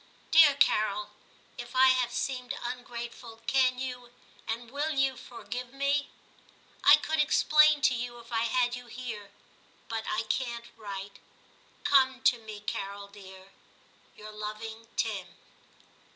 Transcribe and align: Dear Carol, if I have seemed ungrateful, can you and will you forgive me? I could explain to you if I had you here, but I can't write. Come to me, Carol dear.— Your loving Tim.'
Dear 0.31 0.55
Carol, 0.55 1.11
if 1.59 1.75
I 1.75 1.89
have 1.89 2.11
seemed 2.11 2.55
ungrateful, 2.63 3.39
can 3.45 3.77
you 3.77 4.09
and 4.47 4.71
will 4.71 4.89
you 4.95 5.15
forgive 5.15 5.71
me? 5.75 6.09
I 6.83 6.95
could 6.95 7.19
explain 7.19 7.83
to 7.83 7.93
you 7.93 8.17
if 8.17 8.31
I 8.31 8.45
had 8.45 8.75
you 8.75 8.87
here, 8.87 9.29
but 9.89 10.05
I 10.09 10.23
can't 10.23 10.65
write. 10.75 11.19
Come 11.83 12.23
to 12.23 12.39
me, 12.39 12.61
Carol 12.61 13.09
dear.— 13.09 13.51
Your 14.17 14.31
loving 14.31 14.87
Tim.' 14.95 15.35